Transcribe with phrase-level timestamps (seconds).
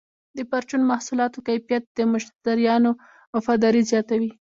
[0.37, 2.91] د پرچون محصولاتو کیفیت د مشتریانو
[3.35, 4.31] وفاداري زیاتوي.